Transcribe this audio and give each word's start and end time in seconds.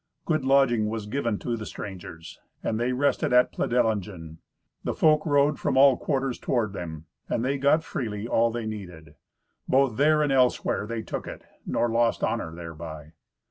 Good 0.25 0.43
lodging 0.43 0.89
was 0.89 1.05
given 1.05 1.37
to 1.37 1.55
the 1.55 1.67
strangers, 1.67 2.39
and 2.63 2.79
they 2.79 2.91
rested 2.91 3.33
at 3.33 3.51
Pledelingen. 3.51 4.39
The 4.83 4.95
folk 4.95 5.23
rode 5.27 5.59
from 5.59 5.77
all 5.77 5.95
quarters 5.95 6.39
toward 6.39 6.73
them, 6.73 7.05
and 7.29 7.45
they 7.45 7.59
got 7.59 7.83
freely 7.83 8.27
all 8.27 8.49
they 8.49 8.65
needed. 8.65 9.13
Both 9.67 9.97
there 9.97 10.23
and 10.23 10.31
elsewhere 10.31 10.87
they 10.87 11.03
took 11.03 11.27
it, 11.27 11.43
nor 11.67 11.87
lost 11.87 12.23
honour 12.23 12.51
thereby. 12.55 13.13